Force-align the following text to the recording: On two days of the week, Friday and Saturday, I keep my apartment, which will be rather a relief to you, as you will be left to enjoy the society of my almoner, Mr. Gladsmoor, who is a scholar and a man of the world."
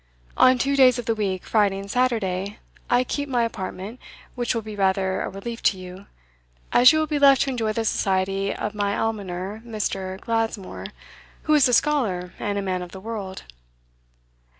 On 0.35 0.57
two 0.57 0.75
days 0.75 0.97
of 0.97 1.05
the 1.05 1.13
week, 1.13 1.43
Friday 1.45 1.77
and 1.77 1.91
Saturday, 1.91 2.57
I 2.89 3.03
keep 3.03 3.29
my 3.29 3.43
apartment, 3.43 3.99
which 4.33 4.55
will 4.55 4.63
be 4.63 4.75
rather 4.75 5.21
a 5.21 5.29
relief 5.29 5.61
to 5.69 5.77
you, 5.77 6.07
as 6.73 6.91
you 6.91 6.97
will 6.97 7.05
be 7.05 7.19
left 7.19 7.43
to 7.43 7.51
enjoy 7.51 7.71
the 7.71 7.85
society 7.85 8.51
of 8.51 8.73
my 8.73 8.97
almoner, 8.97 9.61
Mr. 9.63 10.19
Gladsmoor, 10.19 10.87
who 11.43 11.53
is 11.53 11.67
a 11.67 11.73
scholar 11.73 12.33
and 12.39 12.57
a 12.57 12.63
man 12.63 12.81
of 12.81 12.93
the 12.93 12.99
world." 12.99 13.43